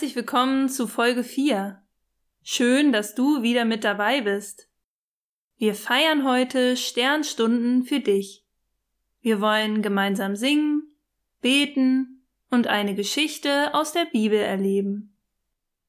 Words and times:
Herzlich 0.00 0.16
willkommen 0.16 0.70
zu 0.70 0.86
Folge 0.86 1.22
4. 1.22 1.78
Schön, 2.42 2.90
dass 2.90 3.14
du 3.14 3.42
wieder 3.42 3.66
mit 3.66 3.84
dabei 3.84 4.22
bist. 4.22 4.66
Wir 5.58 5.74
feiern 5.74 6.26
heute 6.26 6.78
Sternstunden 6.78 7.84
für 7.84 8.00
dich. 8.00 8.42
Wir 9.20 9.42
wollen 9.42 9.82
gemeinsam 9.82 10.36
singen, 10.36 10.84
beten 11.42 12.24
und 12.48 12.66
eine 12.66 12.94
Geschichte 12.94 13.74
aus 13.74 13.92
der 13.92 14.06
Bibel 14.06 14.38
erleben. 14.38 15.14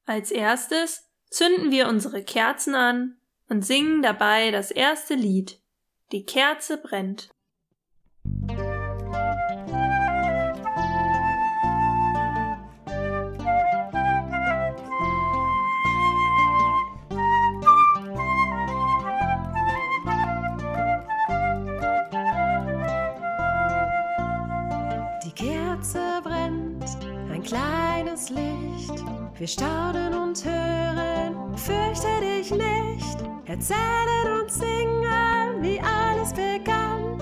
Als 0.04 0.30
erstes 0.30 1.08
zünden 1.30 1.70
wir 1.70 1.88
unsere 1.88 2.22
Kerzen 2.22 2.74
an 2.74 3.16
und 3.48 3.64
singen 3.64 4.02
dabei 4.02 4.50
das 4.50 4.70
erste 4.70 5.14
Lied. 5.14 5.58
Die 6.12 6.26
Kerze 6.26 6.76
brennt. 6.76 7.30
Kleines 27.52 28.30
Licht. 28.30 29.04
Wir 29.36 29.46
staunen 29.46 30.14
und 30.14 30.44
hören, 30.44 31.56
fürchte 31.56 32.08
dich 32.20 32.50
nicht. 32.50 33.18
Erzählen 33.46 34.40
und 34.40 34.50
singen, 34.50 35.62
wie 35.62 35.80
alles 35.80 36.32
begann. 36.32 37.20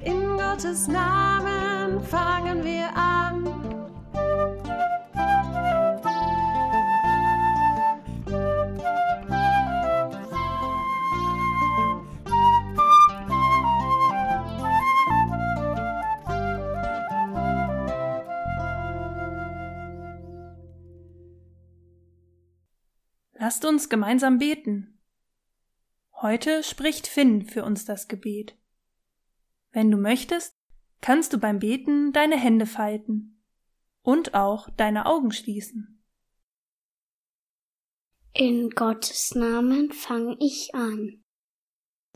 In 0.00 0.36
Gottes 0.36 0.88
Namen 0.88 2.02
fangen 2.02 2.64
wir 2.64 2.88
an. 2.94 3.41
Lasst 23.42 23.64
uns 23.64 23.88
gemeinsam 23.88 24.38
beten. 24.38 25.00
Heute 26.20 26.62
spricht 26.62 27.08
Finn 27.08 27.44
für 27.44 27.64
uns 27.64 27.84
das 27.84 28.06
Gebet. 28.06 28.56
Wenn 29.72 29.90
du 29.90 29.96
möchtest, 29.96 30.56
kannst 31.00 31.32
du 31.32 31.38
beim 31.38 31.58
Beten 31.58 32.12
deine 32.12 32.38
Hände 32.38 32.66
falten 32.66 33.42
und 34.02 34.34
auch 34.34 34.70
deine 34.76 35.06
Augen 35.06 35.32
schließen. 35.32 36.04
In 38.32 38.70
Gottes 38.70 39.34
Namen 39.34 39.90
fange 39.90 40.36
ich 40.38 40.72
an. 40.76 41.24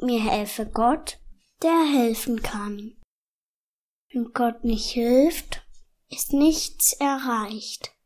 Mir 0.01 0.23
helfe 0.23 0.65
Gott, 0.65 1.19
der 1.61 1.87
helfen 1.93 2.41
kann. 2.41 3.03
Wenn 4.13 4.33
Gott 4.33 4.63
nicht 4.63 4.91
hilft, 4.91 5.67
ist 6.09 6.33
nichts 6.33 6.93
erreicht. 6.93 7.97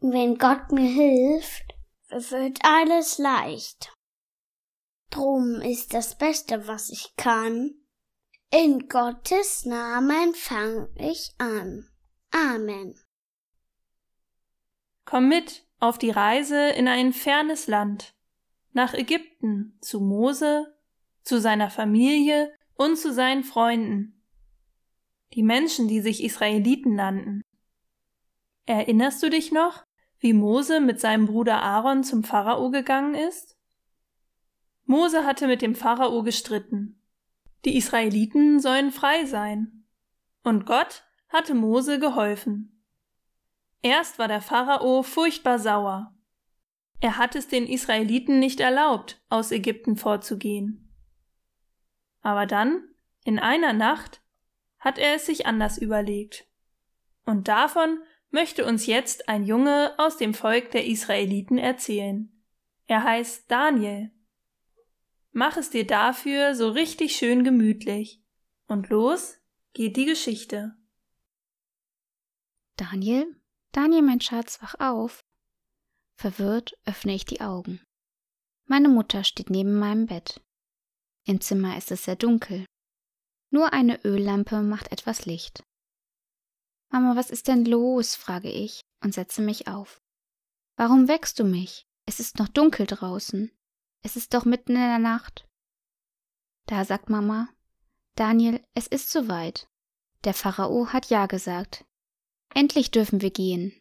Wenn 0.00 0.38
Gott 0.38 0.72
mir 0.72 0.90
hilft, 0.90 1.75
wird 2.08 2.58
alles 2.62 3.18
leicht. 3.18 3.92
Drum 5.10 5.60
ist 5.60 5.94
das 5.94 6.16
Beste, 6.18 6.66
was 6.66 6.90
ich 6.90 7.14
kann. 7.16 7.74
In 8.50 8.88
Gottes 8.88 9.64
Namen 9.64 10.34
fang 10.34 10.88
ich 10.96 11.34
an. 11.38 11.88
Amen. 12.30 12.94
Komm 15.04 15.28
mit 15.28 15.66
auf 15.78 15.98
die 15.98 16.10
Reise 16.10 16.70
in 16.70 16.88
ein 16.88 17.12
fernes 17.12 17.66
Land, 17.66 18.14
nach 18.72 18.94
Ägypten, 18.94 19.78
zu 19.80 20.00
Mose, 20.00 20.76
zu 21.22 21.40
seiner 21.40 21.70
Familie 21.70 22.52
und 22.74 22.96
zu 22.96 23.12
seinen 23.12 23.44
Freunden, 23.44 24.22
die 25.32 25.42
Menschen, 25.42 25.88
die 25.88 26.00
sich 26.00 26.22
Israeliten 26.22 26.94
nannten. 26.94 27.42
Erinnerst 28.66 29.22
du 29.22 29.30
dich 29.30 29.52
noch? 29.52 29.85
Wie 30.18 30.32
Mose 30.32 30.80
mit 30.80 31.00
seinem 31.00 31.26
Bruder 31.26 31.62
Aaron 31.62 32.04
zum 32.04 32.24
Pharao 32.24 32.70
gegangen 32.70 33.14
ist? 33.14 33.56
Mose 34.84 35.24
hatte 35.24 35.46
mit 35.46 35.62
dem 35.62 35.74
Pharao 35.74 36.22
gestritten. 36.22 37.02
Die 37.64 37.76
Israeliten 37.76 38.60
sollen 38.60 38.92
frei 38.92 39.24
sein. 39.24 39.84
Und 40.42 40.64
Gott 40.64 41.04
hatte 41.28 41.54
Mose 41.54 41.98
geholfen. 41.98 42.82
Erst 43.82 44.18
war 44.18 44.28
der 44.28 44.40
Pharao 44.40 45.02
furchtbar 45.02 45.58
sauer. 45.58 46.14
Er 47.00 47.18
hat 47.18 47.34
es 47.34 47.48
den 47.48 47.66
Israeliten 47.66 48.38
nicht 48.38 48.60
erlaubt, 48.60 49.20
aus 49.28 49.50
Ägypten 49.50 49.96
vorzugehen. 49.96 50.92
Aber 52.22 52.46
dann, 52.46 52.82
in 53.24 53.38
einer 53.38 53.72
Nacht, 53.72 54.22
hat 54.78 54.98
er 54.98 55.16
es 55.16 55.26
sich 55.26 55.46
anders 55.46 55.78
überlegt. 55.78 56.46
Und 57.24 57.48
davon 57.48 57.98
möchte 58.36 58.66
uns 58.66 58.84
jetzt 58.84 59.30
ein 59.30 59.44
Junge 59.44 59.94
aus 59.96 60.18
dem 60.18 60.34
Volk 60.34 60.70
der 60.70 60.84
Israeliten 60.84 61.56
erzählen. 61.56 62.30
Er 62.86 63.02
heißt 63.02 63.50
Daniel. 63.50 64.10
Mach 65.32 65.56
es 65.56 65.70
dir 65.70 65.86
dafür 65.86 66.54
so 66.54 66.68
richtig 66.68 67.16
schön 67.16 67.44
gemütlich. 67.44 68.22
Und 68.66 68.90
los 68.90 69.38
geht 69.72 69.96
die 69.96 70.04
Geschichte. 70.04 70.76
Daniel, 72.76 73.40
Daniel, 73.72 74.02
mein 74.02 74.20
Schatz, 74.20 74.60
wach 74.60 74.74
auf. 74.80 75.24
Verwirrt 76.18 76.76
öffne 76.84 77.14
ich 77.14 77.24
die 77.24 77.40
Augen. 77.40 77.80
Meine 78.66 78.90
Mutter 78.90 79.24
steht 79.24 79.48
neben 79.48 79.78
meinem 79.78 80.04
Bett. 80.04 80.42
Im 81.24 81.40
Zimmer 81.40 81.78
ist 81.78 81.90
es 81.90 82.04
sehr 82.04 82.16
dunkel. 82.16 82.66
Nur 83.48 83.72
eine 83.72 84.04
Öllampe 84.04 84.60
macht 84.60 84.92
etwas 84.92 85.24
Licht. 85.24 85.62
Mama, 86.90 87.16
was 87.16 87.30
ist 87.30 87.48
denn 87.48 87.64
los? 87.64 88.14
frage 88.14 88.50
ich 88.50 88.82
und 89.02 89.14
setze 89.14 89.42
mich 89.42 89.68
auf. 89.68 90.00
Warum 90.76 91.08
weckst 91.08 91.38
du 91.38 91.44
mich? 91.44 91.86
Es 92.06 92.20
ist 92.20 92.38
noch 92.38 92.48
dunkel 92.48 92.86
draußen. 92.86 93.50
Es 94.02 94.16
ist 94.16 94.34
doch 94.34 94.44
mitten 94.44 94.72
in 94.72 94.80
der 94.80 94.98
Nacht. 94.98 95.48
Da 96.66 96.84
sagt 96.84 97.10
Mama, 97.10 97.48
Daniel, 98.14 98.64
es 98.74 98.86
ist 98.86 99.10
soweit. 99.10 99.68
Der 100.24 100.34
Pharao 100.34 100.92
hat 100.92 101.10
Ja 101.10 101.26
gesagt. 101.26 101.84
Endlich 102.54 102.90
dürfen 102.90 103.20
wir 103.20 103.30
gehen. 103.30 103.72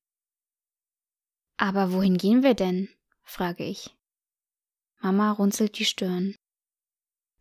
Aber 1.57 1.91
wohin 1.93 2.17
gehen 2.17 2.43
wir 2.43 2.53
denn? 2.53 2.89
frage 3.23 3.63
ich. 3.63 3.95
Mama 4.99 5.31
runzelt 5.31 5.77
die 5.79 5.85
Stirn. 5.85 6.35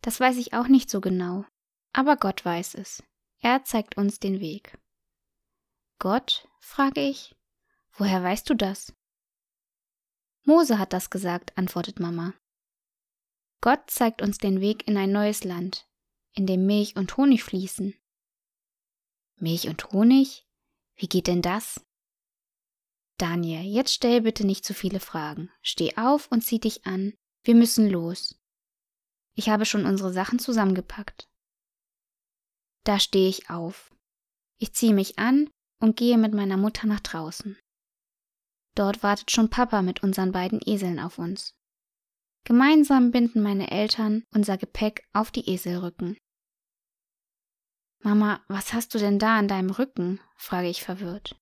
Das 0.01 0.19
weiß 0.19 0.37
ich 0.37 0.53
auch 0.53 0.67
nicht 0.67 0.89
so 0.89 1.01
genau, 1.01 1.45
aber 1.91 2.15
Gott 2.15 2.45
weiß 2.45 2.75
es. 2.75 3.03
Er 3.39 3.63
zeigt 3.63 3.97
uns 3.97 4.19
den 4.19 4.39
Weg. 4.39 4.77
Gott? 5.99 6.47
frage 6.59 7.01
ich. 7.01 7.35
Woher 7.93 8.21
weißt 8.23 8.49
du 8.49 8.55
das? 8.55 8.93
Mose 10.43 10.77
hat 10.77 10.93
das 10.93 11.09
gesagt, 11.09 11.57
antwortet 11.57 11.99
Mama. 11.99 12.33
Gott 13.61 13.89
zeigt 13.89 14.21
uns 14.21 14.37
den 14.37 14.61
Weg 14.61 14.87
in 14.87 14.97
ein 14.97 15.11
neues 15.11 15.43
Land, 15.43 15.87
in 16.33 16.45
dem 16.45 16.65
Milch 16.65 16.95
und 16.95 17.17
Honig 17.17 17.43
fließen. 17.43 17.95
Milch 19.37 19.67
und 19.67 19.91
Honig? 19.91 20.45
Wie 20.95 21.07
geht 21.07 21.27
denn 21.27 21.41
das? 21.41 21.83
Daniel, 23.17 23.63
jetzt 23.63 23.93
stell 23.93 24.21
bitte 24.21 24.45
nicht 24.45 24.65
zu 24.65 24.73
viele 24.73 24.99
Fragen. 24.99 25.49
Steh 25.61 25.95
auf 25.97 26.27
und 26.31 26.41
zieh 26.41 26.59
dich 26.59 26.85
an. 26.85 27.13
Wir 27.43 27.55
müssen 27.55 27.89
los. 27.89 28.39
Ich 29.33 29.49
habe 29.49 29.65
schon 29.65 29.85
unsere 29.85 30.11
Sachen 30.11 30.39
zusammengepackt. 30.39 31.29
Da 32.83 32.99
stehe 32.99 33.29
ich 33.29 33.49
auf. 33.49 33.95
Ich 34.57 34.73
ziehe 34.73 34.93
mich 34.93 35.17
an 35.17 35.49
und 35.79 35.97
gehe 35.97 36.17
mit 36.17 36.33
meiner 36.33 36.57
Mutter 36.57 36.87
nach 36.87 36.99
draußen. 36.99 37.57
Dort 38.75 39.03
wartet 39.03 39.31
schon 39.31 39.49
Papa 39.49 39.81
mit 39.81 40.03
unseren 40.03 40.31
beiden 40.31 40.59
Eseln 40.65 40.99
auf 40.99 41.17
uns. 41.17 41.55
Gemeinsam 42.43 43.11
binden 43.11 43.41
meine 43.41 43.71
Eltern 43.71 44.23
unser 44.33 44.57
Gepäck 44.57 45.07
auf 45.13 45.31
die 45.31 45.49
Eselrücken. 45.49 46.17
Mama, 48.03 48.43
was 48.47 48.73
hast 48.73 48.93
du 48.93 48.99
denn 48.99 49.17
da 49.17 49.37
an 49.39 49.47
deinem 49.47 49.71
Rücken? 49.71 50.19
frage 50.35 50.67
ich 50.67 50.83
verwirrt. 50.83 51.35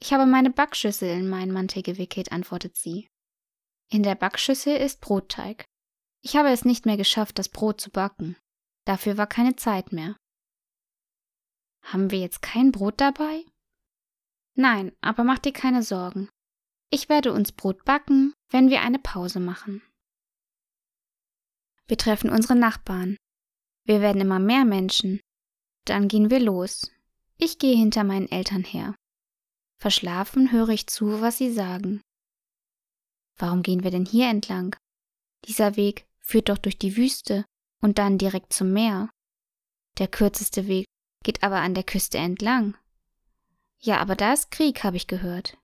Ich 0.00 0.12
habe 0.12 0.24
meine 0.24 0.50
Backschüssel 0.50 1.10
in 1.10 1.28
meinen 1.28 1.52
Mantel 1.52 1.82
gewickelt, 1.82 2.32
antwortet 2.32 2.76
sie. 2.76 3.08
In 3.90 4.02
der 4.02 4.14
Backschüssel 4.14 4.76
ist 4.76 5.00
Brotteig. 5.00 5.64
Ich 6.22 6.36
habe 6.36 6.50
es 6.50 6.64
nicht 6.64 6.86
mehr 6.86 6.96
geschafft, 6.96 7.38
das 7.38 7.48
Brot 7.48 7.80
zu 7.80 7.90
backen. 7.90 8.36
Dafür 8.86 9.18
war 9.18 9.26
keine 9.26 9.56
Zeit 9.56 9.92
mehr. 9.92 10.16
Haben 11.82 12.10
wir 12.10 12.18
jetzt 12.18 12.42
kein 12.42 12.72
Brot 12.72 13.00
dabei? 13.00 13.44
Nein, 14.54 14.92
aber 15.00 15.24
mach 15.24 15.38
dir 15.38 15.52
keine 15.52 15.82
Sorgen. 15.82 16.28
Ich 16.90 17.08
werde 17.08 17.32
uns 17.32 17.52
Brot 17.52 17.84
backen, 17.84 18.34
wenn 18.50 18.70
wir 18.70 18.82
eine 18.82 18.98
Pause 18.98 19.40
machen. 19.40 19.82
Wir 21.86 21.96
treffen 21.96 22.30
unsere 22.30 22.56
Nachbarn. 22.56 23.16
Wir 23.84 24.00
werden 24.00 24.20
immer 24.20 24.38
mehr 24.38 24.64
Menschen. 24.64 25.20
Dann 25.84 26.08
gehen 26.08 26.30
wir 26.30 26.40
los. 26.40 26.90
Ich 27.38 27.58
gehe 27.58 27.76
hinter 27.76 28.04
meinen 28.04 28.30
Eltern 28.30 28.64
her. 28.64 28.94
Verschlafen 29.80 30.50
höre 30.50 30.70
ich 30.70 30.86
zu, 30.88 31.20
was 31.20 31.38
sie 31.38 31.52
sagen. 31.52 32.02
Warum 33.36 33.62
gehen 33.62 33.84
wir 33.84 33.90
denn 33.90 34.04
hier 34.04 34.28
entlang? 34.28 34.76
Dieser 35.46 35.76
Weg 35.76 36.06
führt 36.18 36.48
doch 36.48 36.58
durch 36.58 36.78
die 36.78 36.96
Wüste 36.96 37.44
und 37.80 37.98
dann 37.98 38.18
direkt 38.18 38.52
zum 38.52 38.72
Meer. 38.72 39.08
Der 39.98 40.08
kürzeste 40.08 40.66
Weg 40.66 40.86
geht 41.22 41.42
aber 41.42 41.60
an 41.60 41.74
der 41.74 41.84
Küste 41.84 42.18
entlang. 42.18 42.76
Ja, 43.80 43.98
aber 43.98 44.16
da 44.16 44.32
ist 44.32 44.50
Krieg, 44.50 44.82
habe 44.84 44.96
ich 44.96 45.06
gehört. 45.06 45.56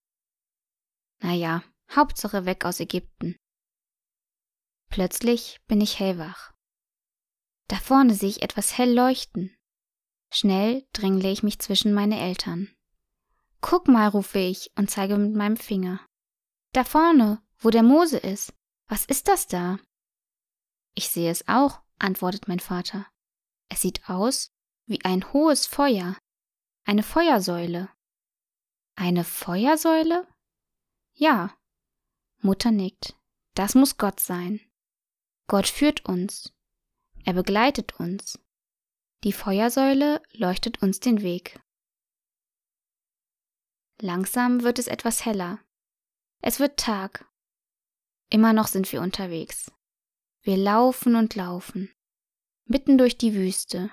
Na 1.21 1.33
ja, 1.33 1.63
Hauptsache 1.91 2.45
weg 2.45 2.65
aus 2.65 2.81
Ägypten. 2.81 3.37
Plötzlich 4.91 5.61
bin 5.67 5.81
ich 5.81 5.99
hellwach. 5.99 6.53
Da 7.69 7.77
vorne 7.77 8.15
sehe 8.15 8.29
ich 8.29 8.43
etwas 8.43 8.77
hell 8.77 8.93
leuchten. 8.93 9.57
Schnell 10.31 10.87
drängle 10.93 11.31
ich 11.31 11.43
mich 11.43 11.59
zwischen 11.59 11.95
meine 11.95 12.21
Eltern. 12.21 12.75
Guck 13.61 13.89
mal, 13.89 14.09
rufe 14.09 14.39
ich 14.39 14.71
und 14.77 14.91
zeige 14.91 15.17
mit 15.17 15.35
meinem 15.35 15.57
Finger. 15.57 16.01
Da 16.73 16.85
vorne, 16.85 17.43
wo 17.59 17.71
der 17.71 17.83
Mose 17.83 18.19
ist. 18.19 18.53
Was 18.87 19.07
ist 19.07 19.29
das 19.29 19.47
da? 19.47 19.79
Ich 20.95 21.09
sehe 21.09 21.31
es 21.31 21.49
auch, 21.49 21.81
antwortet 21.99 22.47
mein 22.47 22.61
Vater. 22.61 23.07
Es 23.69 23.81
sieht 23.81 24.09
aus 24.09 24.54
wie 24.87 25.05
ein 25.05 25.33
hohes 25.33 25.67
Feuer, 25.67 26.17
eine 26.85 27.03
Feuersäule. 27.03 27.91
Eine 28.97 29.25
Feuersäule? 29.25 30.29
Ja. 31.15 31.57
Mutter 32.41 32.71
nickt. 32.71 33.17
Das 33.55 33.75
muss 33.75 33.97
Gott 33.97 34.21
sein. 34.21 34.61
Gott 35.47 35.67
führt 35.67 36.05
uns. 36.05 36.53
Er 37.25 37.33
begleitet 37.33 37.99
uns. 37.99 38.39
Die 39.25 39.33
Feuersäule 39.33 40.23
leuchtet 40.33 40.83
uns 40.83 41.01
den 41.01 41.23
Weg. 41.23 41.59
Langsam 44.01 44.63
wird 44.63 44.79
es 44.79 44.87
etwas 44.87 45.25
heller. 45.25 45.61
Es 46.43 46.61
wird 46.61 46.79
Tag. 46.79 47.27
Immer 48.29 48.53
noch 48.53 48.67
sind 48.67 48.91
wir 48.93 49.01
unterwegs. 49.01 49.73
Wir 50.43 50.59
laufen 50.59 51.17
und 51.17 51.35
laufen, 51.37 51.91
mitten 52.67 52.99
durch 52.99 53.17
die 53.17 53.35
Wüste. 53.35 53.91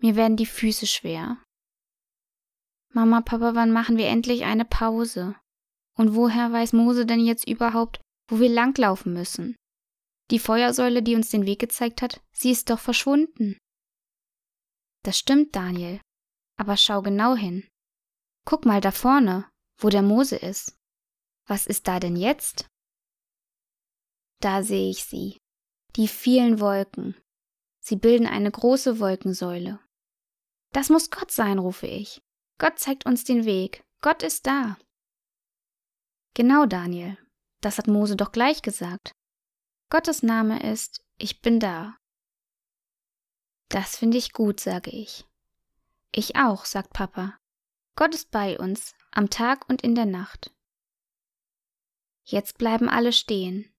Mir 0.00 0.16
werden 0.16 0.36
die 0.36 0.46
Füße 0.46 0.86
schwer. 0.86 1.42
Mama, 2.92 3.20
Papa, 3.20 3.54
wann 3.54 3.70
machen 3.70 3.96
wir 3.96 4.08
endlich 4.08 4.44
eine 4.44 4.64
Pause? 4.64 5.36
Und 5.96 6.14
woher 6.14 6.52
weiß 6.52 6.72
Mose 6.72 7.06
denn 7.06 7.20
jetzt 7.20 7.46
überhaupt, 7.46 8.00
wo 8.28 8.40
wir 8.40 8.48
langlaufen 8.48 9.12
müssen? 9.12 9.56
Die 10.30 10.38
Feuersäule, 10.38 11.02
die 11.02 11.14
uns 11.14 11.30
den 11.30 11.44
Weg 11.46 11.58
gezeigt 11.58 12.02
hat, 12.02 12.20
sie 12.32 12.50
ist 12.50 12.70
doch 12.70 12.78
verschwunden. 12.78 13.58
Das 15.02 15.18
stimmt, 15.18 15.54
Daniel. 15.54 16.00
Aber 16.56 16.76
schau 16.76 17.02
genau 17.02 17.34
hin. 17.34 17.68
Guck 18.44 18.64
mal 18.64 18.80
da 18.80 18.90
vorne, 18.90 19.50
wo 19.78 19.88
der 19.88 20.02
Mose 20.02 20.36
ist. 20.36 20.76
Was 21.46 21.66
ist 21.66 21.88
da 21.88 22.00
denn 22.00 22.16
jetzt? 22.16 22.68
Da 24.40 24.62
sehe 24.62 24.90
ich 24.90 25.04
sie. 25.04 25.38
Die 25.96 26.08
vielen 26.08 26.60
Wolken. 26.60 27.16
Sie 27.80 27.96
bilden 27.96 28.26
eine 28.26 28.50
große 28.50 29.00
Wolkensäule. 29.00 29.80
Das 30.72 30.88
muss 30.88 31.10
Gott 31.10 31.30
sein, 31.30 31.58
rufe 31.58 31.86
ich. 31.86 32.22
Gott 32.58 32.78
zeigt 32.78 33.06
uns 33.06 33.24
den 33.24 33.44
Weg. 33.44 33.84
Gott 34.00 34.22
ist 34.22 34.46
da. 34.46 34.76
Genau, 36.34 36.66
Daniel. 36.66 37.18
Das 37.60 37.78
hat 37.78 37.88
Mose 37.88 38.16
doch 38.16 38.32
gleich 38.32 38.62
gesagt. 38.62 39.12
Gottes 39.90 40.22
Name 40.22 40.62
ist 40.62 41.04
Ich 41.18 41.40
bin 41.40 41.58
da. 41.58 41.96
Das 43.68 43.96
finde 43.96 44.18
ich 44.18 44.32
gut, 44.32 44.60
sage 44.60 44.90
ich. 44.90 45.26
Ich 46.12 46.36
auch, 46.36 46.64
sagt 46.64 46.92
Papa. 46.92 47.38
Gott 47.96 48.14
ist 48.14 48.30
bei 48.30 48.58
uns, 48.58 48.94
am 49.10 49.30
Tag 49.30 49.68
und 49.68 49.82
in 49.82 49.94
der 49.94 50.06
Nacht. 50.06 50.52
Jetzt 52.24 52.58
bleiben 52.58 52.88
alle 52.88 53.12
stehen. 53.12 53.72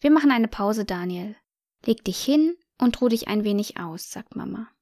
Wir 0.00 0.10
machen 0.10 0.30
eine 0.30 0.48
Pause, 0.48 0.84
Daniel. 0.84 1.36
Leg 1.84 2.04
dich 2.04 2.22
hin 2.22 2.56
und 2.78 3.00
ruh 3.00 3.08
dich 3.08 3.28
ein 3.28 3.44
wenig 3.44 3.78
aus, 3.78 4.10
sagt 4.10 4.36
Mama. 4.36 4.73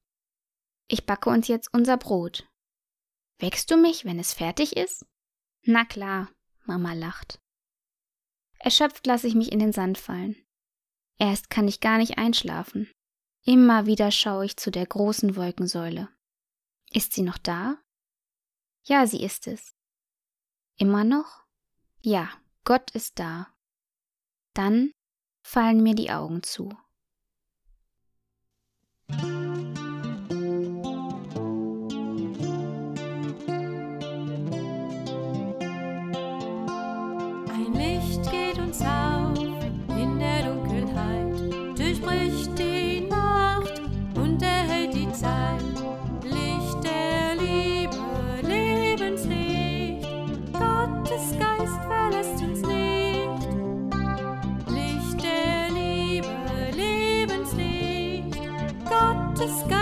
Ich 0.93 1.07
backe 1.07 1.31
uns 1.31 1.49
jetzt 1.49 1.73
unser 1.73 1.97
Brot. 1.97 2.47
Wächst 3.39 3.71
du 3.71 3.79
mich, 3.79 4.05
wenn 4.05 4.19
es 4.19 4.35
fertig 4.35 4.77
ist? 4.77 5.07
Na 5.63 5.87
klar, 5.87 6.31
Mama 6.67 6.93
lacht. 6.93 7.41
Erschöpft 8.59 9.07
lasse 9.07 9.27
ich 9.27 9.35
mich 9.35 9.53
in 9.53 9.59
den 9.59 9.73
Sand 9.73 9.97
fallen. 9.97 10.37
Erst 11.17 11.49
kann 11.49 11.67
ich 11.67 11.81
gar 11.81 11.97
nicht 11.97 12.19
einschlafen. 12.19 12.93
Immer 13.43 13.87
wieder 13.87 14.11
schaue 14.11 14.45
ich 14.45 14.59
zu 14.59 14.71
der 14.71 14.85
großen 14.85 15.35
Wolkensäule. 15.35 16.11
Ist 16.91 17.15
sie 17.15 17.23
noch 17.23 17.39
da? 17.39 17.79
Ja, 18.85 19.07
sie 19.07 19.23
ist 19.23 19.47
es. 19.47 19.75
Immer 20.77 21.05
noch? 21.05 21.47
Ja, 22.03 22.29
Gott 22.65 22.91
ist 22.91 23.19
da. 23.19 23.51
Dann 24.53 24.93
fallen 25.41 25.83
mir 25.83 25.95
die 25.95 26.11
Augen 26.11 26.43
zu. 26.43 26.77
Gottes 59.43 59.67
Geist 59.69 59.82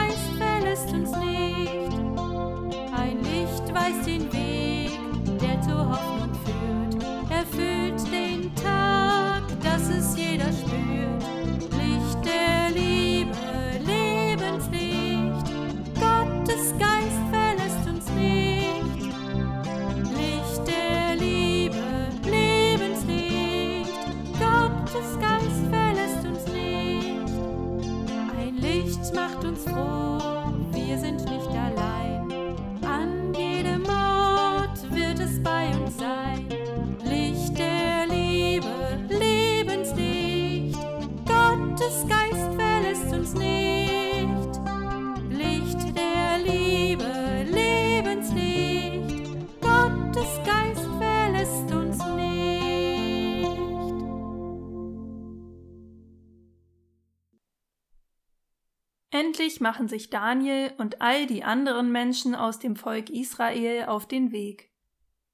Endlich 59.10 59.60
machen 59.60 59.88
sich 59.88 60.10
Daniel 60.10 60.72
und 60.79 61.00
all 61.00 61.26
die 61.26 61.43
anderen 61.43 61.90
Menschen 61.90 62.34
aus 62.34 62.60
dem 62.60 62.76
Volk 62.76 63.10
Israel 63.10 63.86
auf 63.86 64.06
den 64.06 64.31
Weg. 64.31 64.70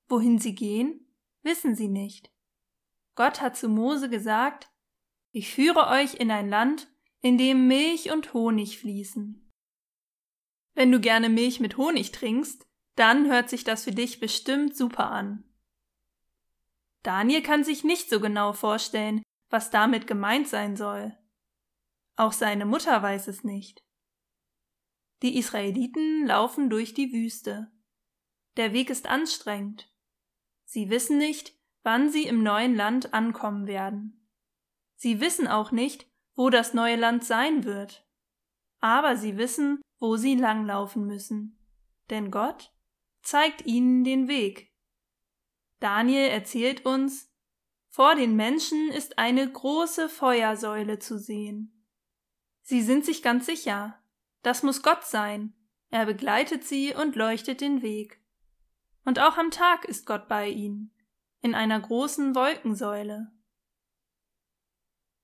Wohin 0.09 0.38
sie 0.38 0.54
gehen, 0.54 1.06
wissen 1.42 1.75
sie 1.75 1.88
nicht. 1.88 2.30
Gott 3.14 3.40
hat 3.40 3.56
zu 3.56 3.68
Mose 3.68 4.09
gesagt, 4.09 4.71
ich 5.30 5.52
führe 5.52 5.88
euch 5.88 6.14
in 6.14 6.30
ein 6.30 6.49
Land, 6.49 6.88
in 7.21 7.37
dem 7.37 7.66
Milch 7.66 8.11
und 8.11 8.33
Honig 8.33 8.78
fließen. 8.78 9.42
Wenn 10.75 10.92
du 10.92 11.00
gerne 11.00 11.28
Milch 11.28 11.61
mit 11.61 11.76
Honig 11.76 12.12
trinkst, 12.12 12.66
dann 12.95 13.30
hört 13.30 13.50
sich 13.50 13.64
das 13.64 13.85
für 13.85 13.92
dich 13.92 14.21
bestimmt 14.21 14.76
super 14.76 15.11
an. 15.11 15.45
Daniel 17.02 17.42
kann 17.42 17.62
sich 17.62 17.85
nicht 17.85 18.09
so 18.09 18.21
genau 18.21 18.52
vorstellen, 18.52 19.23
was 19.50 19.71
damit 19.71 20.06
gemeint 20.06 20.49
sein 20.49 20.76
soll. 20.76 21.16
Auch 22.16 22.32
seine 22.32 22.64
Mutter 22.64 23.02
weiß 23.02 23.28
es 23.28 23.44
nicht. 23.44 23.85
Die 25.23 25.38
Israeliten 25.38 26.26
laufen 26.26 26.70
durch 26.70 26.94
die 26.94 27.12
Wüste. 27.12 27.70
Der 28.56 28.73
Weg 28.73 28.90
ist 28.90 29.06
anstrengend. 29.06 29.90
Sie 30.64 30.90
wissen 30.90 31.18
nicht, 31.18 31.54
wann 31.82 32.11
sie 32.11 32.26
im 32.26 32.42
neuen 32.42 32.75
Land 32.75 33.14
ankommen 33.14 33.66
werden. 33.66 34.28
Sie 34.96 35.20
wissen 35.20 35.46
auch 35.46 35.73
nicht, 35.73 36.11
wo 36.35 36.50
das 36.50 36.75
neue 36.75 36.96
Land 36.96 37.25
sein 37.25 37.64
wird. 37.64 38.06
Aber 38.80 39.16
sie 39.16 39.37
wissen, 39.37 39.80
wo 39.99 40.16
sie 40.16 40.37
langlaufen 40.37 41.06
müssen. 41.06 41.58
Denn 42.11 42.30
Gott 42.30 42.73
zeigt 43.23 43.66
ihnen 43.66 44.04
den 44.04 44.28
Weg. 44.28 44.73
Daniel 45.80 46.28
erzählt 46.28 46.87
uns, 46.87 47.30
vor 47.88 48.14
den 48.14 48.37
Menschen 48.37 48.90
ist 48.90 49.18
eine 49.18 49.50
große 49.50 50.08
Feuersäule 50.08 50.99
zu 50.99 51.18
sehen. 51.18 51.75
Sie 52.68 52.82
sind 52.82 53.04
sich 53.04 53.23
ganz 53.23 53.46
sicher, 53.46 53.96
das 54.42 54.64
muss 54.64 54.82
Gott 54.82 55.04
sein, 55.04 55.54
er 55.90 56.04
begleitet 56.04 56.64
sie 56.64 56.92
und 56.92 57.14
leuchtet 57.14 57.61
den 57.61 57.80
Weg. 57.80 58.20
Und 59.04 59.20
auch 59.20 59.38
am 59.38 59.52
Tag 59.52 59.85
ist 59.85 60.04
Gott 60.04 60.26
bei 60.26 60.49
ihnen, 60.49 60.90
in 61.42 61.54
einer 61.54 61.78
großen 61.78 62.35
Wolkensäule. 62.35 63.30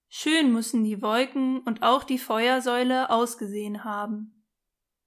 Schön 0.09 0.53
müssen 0.53 0.85
die 0.85 1.03
Wolken 1.03 1.63
und 1.63 1.83
auch 1.83 2.05
die 2.05 2.21
Feuersäule 2.21 3.11
ausgesehen 3.11 3.83
haben. 3.83 4.45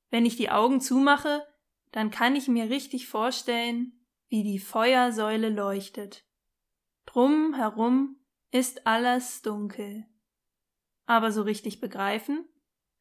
Wenn 0.09 0.25
ich 0.25 0.35
die 0.35 0.49
Augen 0.49 0.81
zumache, 0.81 1.47
dann 1.93 2.11
kann 2.11 2.35
ich 2.35 2.49
mir 2.49 2.69
richtig 2.69 3.07
vorstellen, 3.07 3.93
wie 4.27 4.43
die 4.43 4.59
Feuersäule 4.59 5.47
leuchtet. 5.47 6.25
Drum 7.05 7.53
herum 7.53 8.17
ist 8.51 8.85
alles 8.85 9.41
dunkel. 9.41 10.05
Aber 11.05 11.31
so 11.31 11.43
richtig 11.43 11.79
begreifen 11.79 12.47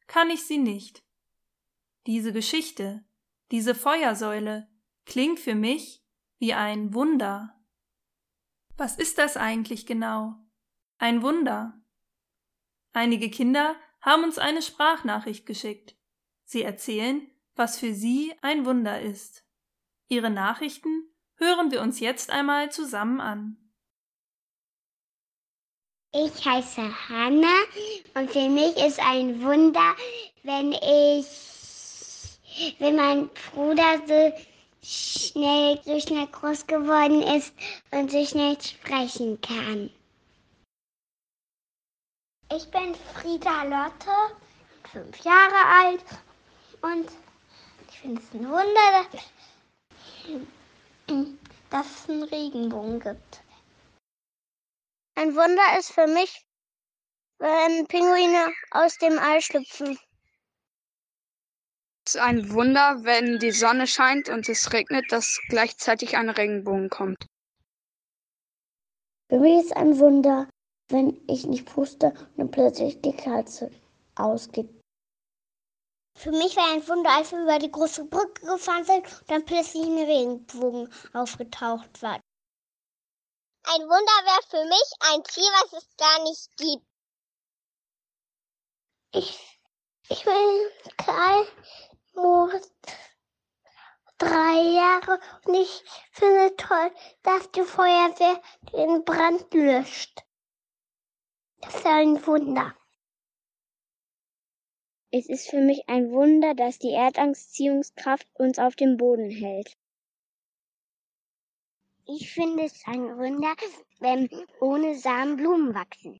kann 0.07 0.29
ich 0.29 0.45
sie 0.45 0.57
nicht. 0.57 1.03
Diese 2.05 2.31
Geschichte, 2.31 3.03
diese 3.51 3.73
Feuersäule 3.73 4.67
klingt 5.05 5.39
für 5.39 5.55
mich 5.55 6.03
wie 6.37 6.53
ein 6.53 6.93
Wunder. 6.93 7.55
Was 8.77 8.97
ist 8.97 9.17
das 9.17 9.37
eigentlich 9.37 9.85
genau? 9.85 10.35
Ein 10.97 11.21
Wunder. 11.21 11.81
Einige 12.93 13.29
Kinder 13.29 13.75
haben 14.01 14.23
uns 14.23 14.37
eine 14.37 14.61
Sprachnachricht 14.61 15.45
geschickt. 15.45 15.95
Sie 16.43 16.61
erzählen, 16.61 17.27
was 17.55 17.79
für 17.79 17.93
sie 17.93 18.33
ein 18.41 18.65
Wunder 18.65 19.01
ist. 19.01 19.43
Ihre 20.07 20.29
Nachrichten 20.29 21.09
hören 21.35 21.71
wir 21.71 21.81
uns 21.81 21.99
jetzt 21.99 22.29
einmal 22.29 22.71
zusammen 22.71 23.19
an. 23.19 23.64
Ich 26.17 26.45
heiße 26.45 27.09
Hanna 27.09 27.57
und 28.13 28.31
für 28.31 28.47
mich 28.47 28.77
ist 28.77 29.01
ein 29.01 29.43
Wunder, 29.43 29.93
wenn 30.43 30.71
ich, 30.71 31.27
wenn 32.79 32.95
mein 32.95 33.29
Bruder 33.51 33.99
so 34.07 34.33
schnell, 34.81 35.77
so 35.83 35.99
schnell 35.99 36.27
groß 36.27 36.67
geworden 36.67 37.21
ist 37.21 37.53
und 37.91 38.09
so 38.09 38.25
schnell 38.25 38.55
sprechen 38.61 39.41
kann. 39.41 39.89
Ich 42.55 42.65
bin 42.71 42.95
Frieda 43.13 43.63
Lotte, 43.63 44.37
fünf 44.93 45.21
Jahre 45.25 45.65
alt 45.83 46.05
und 46.81 47.09
ich 47.89 47.99
finde 47.99 48.21
es 48.21 48.33
ein 48.33 48.49
Wunder, 48.49 49.05
dass 51.71 51.85
es 51.87 52.09
einen 52.09 52.23
Regenbogen 52.23 53.01
gibt. 53.01 53.41
Ein 55.17 55.33
Wunder 55.33 55.79
ist 55.79 55.93
für 55.93 56.07
mich, 56.07 56.45
wenn 57.39 57.87
Pinguine 57.87 58.53
aus 58.71 58.97
dem 58.97 59.17
Ei 59.17 59.39
schlüpfen. 59.39 59.97
Es 62.05 62.15
ist 62.15 62.21
ein 62.21 62.51
Wunder, 62.51 63.03
wenn 63.03 63.39
die 63.39 63.51
Sonne 63.51 63.87
scheint 63.87 64.27
und 64.27 64.49
es 64.49 64.73
regnet, 64.73 65.09
dass 65.11 65.39
gleichzeitig 65.47 66.17
ein 66.17 66.29
Regenbogen 66.29 66.89
kommt. 66.89 67.25
Für 69.29 69.39
mich 69.39 69.63
ist 69.63 69.75
ein 69.77 69.97
Wunder, 69.99 70.49
wenn 70.89 71.19
ich 71.27 71.45
nicht 71.45 71.65
puste 71.65 72.13
und 72.35 72.51
plötzlich 72.51 73.01
die 73.01 73.15
Kerze 73.15 73.71
ausgeht. 74.15 74.69
Für 76.17 76.31
mich 76.31 76.57
war 76.57 76.73
ein 76.73 76.87
Wunder, 76.87 77.09
als 77.11 77.31
wir 77.31 77.41
über 77.41 77.57
die 77.57 77.71
große 77.71 78.05
Brücke 78.05 78.45
gefahren 78.45 78.83
sind 78.83 79.05
und 79.05 79.31
dann 79.31 79.45
plötzlich 79.45 79.83
ein 79.85 79.97
Regenbogen 79.97 80.93
aufgetaucht 81.13 82.01
war. 82.01 82.19
Ein 83.67 83.81
Wunder 83.81 84.17
wäre 84.25 84.43
für 84.49 84.65
mich 84.65 84.91
ein 85.11 85.23
Tier, 85.23 85.51
was 85.61 85.73
es 85.73 85.97
gar 85.97 86.23
nicht 86.23 86.57
gibt. 86.57 86.85
Ich, 89.11 89.59
ich 90.09 90.23
bin 90.23 90.71
Karl 90.97 91.47
Moos 92.13 92.71
drei 94.17 94.61
Jahre 94.75 95.19
und 95.45 95.55
ich 95.55 95.83
finde 96.11 96.55
toll, 96.55 96.91
dass 97.23 97.51
die 97.51 97.63
Feuerwehr 97.63 98.41
den 98.71 99.03
Brand 99.03 99.53
löscht. 99.53 100.23
Das 101.61 101.75
ist 101.75 101.85
ein 101.85 102.25
Wunder. 102.25 102.75
Es 105.11 105.27
ist 105.27 105.49
für 105.49 105.61
mich 105.61 105.87
ein 105.87 106.11
Wunder, 106.11 106.53
dass 106.55 106.77
die 106.77 106.93
Erdanziehungskraft 106.93 108.27
uns 108.33 108.59
auf 108.59 108.75
dem 108.75 108.97
Boden 108.97 109.29
hält. 109.29 109.77
Ich 112.07 112.31
finde 112.31 112.65
es 112.65 112.83
ein 112.85 113.17
Wunder, 113.17 113.55
wenn 113.99 114.29
ohne 114.59 114.95
Samen 114.95 115.37
Blumen 115.37 115.73
wachsen. 115.73 116.19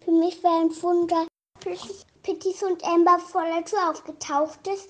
Für 0.00 0.12
mich 0.12 0.40
wäre 0.44 0.60
ein 0.60 0.82
Wunder, 0.82 1.26
plötzlich 1.58 2.06
Pittis 2.22 2.62
und 2.62 2.84
Amber 2.84 3.18
vor 3.18 3.42
der 3.42 3.64
Tür 3.64 3.90
aufgetaucht 3.90 4.64
ist, 4.68 4.88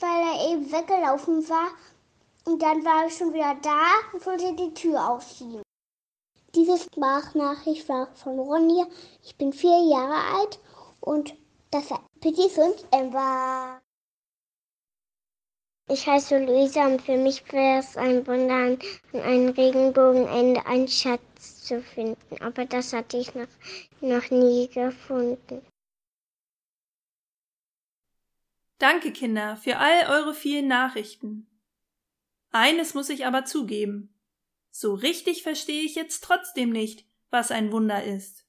weil 0.00 0.22
er 0.22 0.50
eben 0.50 0.72
weggelaufen 0.72 1.46
war. 1.50 1.72
Und 2.46 2.62
dann 2.62 2.82
war 2.86 3.04
er 3.04 3.10
schon 3.10 3.34
wieder 3.34 3.54
da 3.60 3.86
und 4.14 4.24
wollte 4.24 4.54
die 4.54 4.72
Tür 4.72 5.10
aufschieben. 5.10 5.62
Diese 6.54 6.78
Sprachnachricht 6.78 7.86
war 7.90 8.14
von 8.14 8.38
Ronja. 8.38 8.86
Ich 9.22 9.36
bin 9.36 9.52
vier 9.52 9.78
Jahre 9.90 10.38
alt 10.38 10.58
und 11.00 11.34
das 11.70 11.90
war 11.90 12.02
Pittis 12.20 12.56
und 12.56 12.86
Amber. 12.92 13.82
Ich 15.88 16.06
heiße 16.06 16.38
Luisa 16.38 16.86
und 16.86 17.02
für 17.02 17.16
mich 17.16 17.44
wäre 17.52 17.80
es 17.80 17.96
ein 17.96 18.26
Wunder, 18.26 18.54
an 18.54 19.20
einem 19.20 19.48
Regenbogenende 19.50 20.64
einen 20.64 20.88
Schatz 20.88 21.64
zu 21.64 21.82
finden. 21.82 22.40
Aber 22.40 22.64
das 22.64 22.92
hatte 22.92 23.18
ich 23.18 23.34
noch, 23.34 23.48
noch 24.00 24.30
nie 24.30 24.68
gefunden. 24.68 25.66
Danke, 28.78 29.12
Kinder, 29.12 29.56
für 29.56 29.78
all 29.78 30.08
eure 30.08 30.34
vielen 30.34 30.66
Nachrichten. 30.66 31.46
Eines 32.50 32.94
muss 32.94 33.10
ich 33.10 33.26
aber 33.26 33.44
zugeben. 33.44 34.18
So 34.70 34.94
richtig 34.94 35.42
verstehe 35.42 35.82
ich 35.82 35.94
jetzt 35.94 36.24
trotzdem 36.24 36.70
nicht, 36.70 37.06
was 37.30 37.50
ein 37.50 37.70
Wunder 37.70 38.02
ist. 38.02 38.46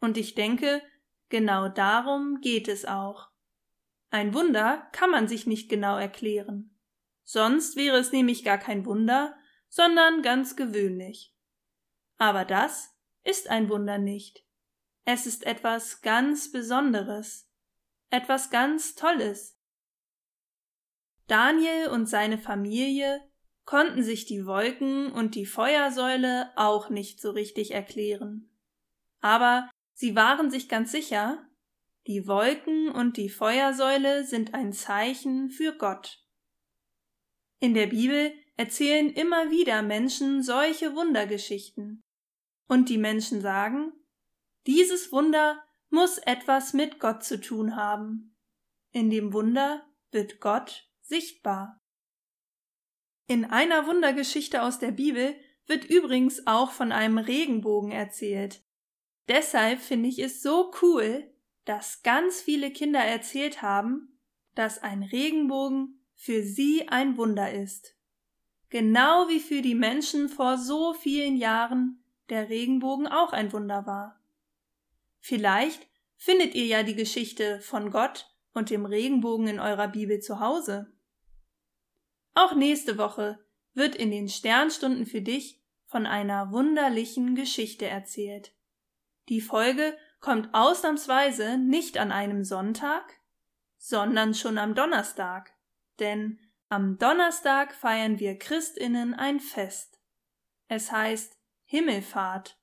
Und 0.00 0.18
ich 0.18 0.34
denke, 0.34 0.82
genau 1.30 1.68
darum 1.68 2.40
geht 2.40 2.68
es 2.68 2.84
auch. 2.84 3.29
Ein 4.10 4.34
Wunder 4.34 4.88
kann 4.92 5.10
man 5.10 5.28
sich 5.28 5.46
nicht 5.46 5.68
genau 5.68 5.96
erklären. 5.96 6.76
Sonst 7.22 7.76
wäre 7.76 7.96
es 7.96 8.10
nämlich 8.10 8.44
gar 8.44 8.58
kein 8.58 8.84
Wunder, 8.84 9.36
sondern 9.68 10.22
ganz 10.22 10.56
gewöhnlich. 10.56 11.34
Aber 12.16 12.44
das 12.44 12.92
ist 13.22 13.48
ein 13.48 13.68
Wunder 13.68 13.98
nicht. 13.98 14.44
Es 15.04 15.26
ist 15.26 15.46
etwas 15.46 16.02
ganz 16.02 16.50
Besonderes, 16.50 17.48
etwas 18.10 18.50
ganz 18.50 18.96
Tolles. 18.96 19.58
Daniel 21.28 21.88
und 21.88 22.06
seine 22.06 22.38
Familie 22.38 23.20
konnten 23.64 24.02
sich 24.02 24.26
die 24.26 24.46
Wolken 24.46 25.12
und 25.12 25.36
die 25.36 25.46
Feuersäule 25.46 26.50
auch 26.56 26.90
nicht 26.90 27.20
so 27.20 27.30
richtig 27.30 27.70
erklären. 27.70 28.50
Aber 29.20 29.70
sie 29.92 30.16
waren 30.16 30.50
sich 30.50 30.68
ganz 30.68 30.90
sicher, 30.90 31.46
die 32.06 32.26
Wolken 32.26 32.90
und 32.90 33.16
die 33.16 33.28
Feuersäule 33.28 34.24
sind 34.24 34.54
ein 34.54 34.72
Zeichen 34.72 35.50
für 35.50 35.76
Gott. 35.76 36.24
In 37.58 37.74
der 37.74 37.86
Bibel 37.88 38.32
erzählen 38.56 39.10
immer 39.10 39.50
wieder 39.50 39.82
Menschen 39.82 40.42
solche 40.42 40.94
Wundergeschichten. 40.94 42.02
Und 42.68 42.88
die 42.88 42.98
Menschen 42.98 43.40
sagen, 43.40 43.92
dieses 44.66 45.12
Wunder 45.12 45.62
muss 45.90 46.18
etwas 46.18 46.72
mit 46.72 47.00
Gott 47.00 47.24
zu 47.24 47.40
tun 47.40 47.76
haben. 47.76 48.36
In 48.92 49.10
dem 49.10 49.32
Wunder 49.32 49.86
wird 50.10 50.40
Gott 50.40 50.88
sichtbar. 51.02 51.80
In 53.26 53.44
einer 53.44 53.86
Wundergeschichte 53.86 54.62
aus 54.62 54.78
der 54.78 54.90
Bibel 54.92 55.36
wird 55.66 55.84
übrigens 55.84 56.46
auch 56.46 56.70
von 56.70 56.92
einem 56.92 57.18
Regenbogen 57.18 57.92
erzählt. 57.92 58.64
Deshalb 59.28 59.80
finde 59.80 60.08
ich 60.08 60.18
es 60.18 60.42
so 60.42 60.72
cool, 60.82 61.29
dass 61.64 62.02
ganz 62.02 62.40
viele 62.40 62.70
Kinder 62.72 63.00
erzählt 63.00 63.62
haben, 63.62 64.18
dass 64.54 64.82
ein 64.82 65.02
Regenbogen 65.02 66.00
für 66.14 66.42
sie 66.42 66.88
ein 66.88 67.16
Wunder 67.16 67.52
ist. 67.52 67.96
Genau 68.68 69.28
wie 69.28 69.40
für 69.40 69.62
die 69.62 69.74
Menschen 69.74 70.28
vor 70.28 70.58
so 70.58 70.94
vielen 70.94 71.36
Jahren 71.36 72.04
der 72.28 72.48
Regenbogen 72.48 73.06
auch 73.06 73.32
ein 73.32 73.52
Wunder 73.52 73.86
war. 73.86 74.20
Vielleicht 75.18 75.88
findet 76.16 76.54
ihr 76.54 76.66
ja 76.66 76.82
die 76.82 76.94
Geschichte 76.94 77.60
von 77.60 77.90
Gott 77.90 78.34
und 78.52 78.70
dem 78.70 78.84
Regenbogen 78.84 79.48
in 79.48 79.60
eurer 79.60 79.88
Bibel 79.88 80.20
zu 80.20 80.40
Hause. 80.40 80.92
Auch 82.34 82.54
nächste 82.54 82.98
Woche 82.98 83.38
wird 83.74 83.94
in 83.94 84.10
den 84.10 84.28
Sternstunden 84.28 85.06
für 85.06 85.22
dich 85.22 85.60
von 85.86 86.06
einer 86.06 86.52
wunderlichen 86.52 87.34
Geschichte 87.34 87.86
erzählt. 87.86 88.54
Die 89.28 89.40
Folge 89.40 89.96
kommt 90.20 90.48
ausnahmsweise 90.52 91.58
nicht 91.58 91.98
an 91.98 92.12
einem 92.12 92.44
Sonntag, 92.44 93.20
sondern 93.78 94.34
schon 94.34 94.58
am 94.58 94.74
Donnerstag, 94.74 95.52
denn 95.98 96.38
Am 96.72 96.98
Donnerstag 96.98 97.74
feiern 97.74 98.20
wir 98.20 98.38
Christinnen 98.38 99.12
ein 99.12 99.40
Fest. 99.40 99.98
Es 100.68 100.92
heißt 100.92 101.36
Himmelfahrt. 101.64 102.60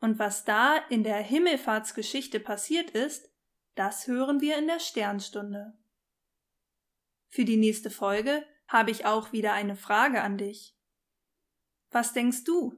Und 0.00 0.18
was 0.18 0.44
da 0.44 0.76
in 0.90 1.02
der 1.02 1.22
Himmelfahrtsgeschichte 1.22 2.40
passiert 2.40 2.90
ist, 2.90 3.30
das 3.74 4.06
hören 4.06 4.42
wir 4.42 4.58
in 4.58 4.66
der 4.66 4.80
Sternstunde. 4.80 5.78
Für 7.30 7.46
die 7.46 7.56
nächste 7.56 7.88
Folge 7.88 8.46
habe 8.68 8.90
ich 8.90 9.06
auch 9.06 9.32
wieder 9.32 9.54
eine 9.54 9.76
Frage 9.76 10.20
an 10.20 10.36
dich. 10.36 10.76
Was 11.90 12.12
denkst 12.12 12.44
du? 12.44 12.74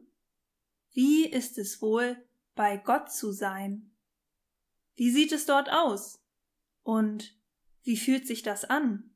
Wie 0.92 1.26
ist 1.26 1.58
es 1.58 1.82
wohl, 1.82 2.27
bei 2.58 2.76
Gott 2.76 3.12
zu 3.12 3.30
sein? 3.30 3.88
Wie 4.96 5.12
sieht 5.12 5.30
es 5.30 5.46
dort 5.46 5.70
aus? 5.70 6.20
Und 6.82 7.38
wie 7.84 7.96
fühlt 7.96 8.26
sich 8.26 8.42
das 8.42 8.64
an? 8.64 9.14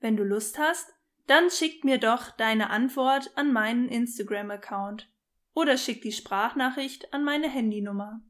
Wenn 0.00 0.16
du 0.16 0.24
Lust 0.24 0.58
hast, 0.58 0.92
dann 1.28 1.50
schick 1.50 1.84
mir 1.84 1.98
doch 1.98 2.32
deine 2.32 2.70
Antwort 2.70 3.30
an 3.36 3.52
meinen 3.52 3.88
Instagram-Account 3.88 5.08
oder 5.54 5.78
schick 5.78 6.02
die 6.02 6.10
Sprachnachricht 6.10 7.14
an 7.14 7.22
meine 7.22 7.48
Handynummer. 7.48 8.20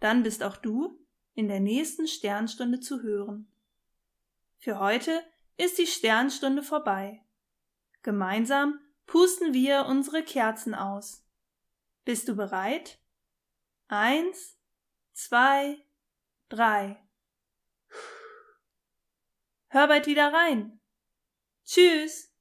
Dann 0.00 0.24
bist 0.24 0.42
auch 0.42 0.56
du 0.56 0.98
in 1.34 1.46
der 1.46 1.60
nächsten 1.60 2.08
Sternstunde 2.08 2.80
zu 2.80 3.00
hören. 3.02 3.46
Für 4.58 4.80
heute 4.80 5.22
ist 5.56 5.78
die 5.78 5.86
Sternstunde 5.86 6.64
vorbei. 6.64 7.24
Gemeinsam 8.02 8.80
pusten 9.06 9.54
wir 9.54 9.86
unsere 9.86 10.24
Kerzen 10.24 10.74
aus. 10.74 11.24
Bist 12.04 12.26
du 12.26 12.34
bereit? 12.34 12.98
Eins, 13.92 14.56
zwei, 15.12 15.84
drei. 16.48 17.04
Hör 19.66 19.88
bald 19.88 20.06
wieder 20.06 20.32
rein. 20.32 20.80
Tschüss. 21.64 22.32